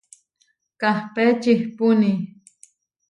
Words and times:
Kahpé 0.79 1.23
čihpúni. 1.41 2.11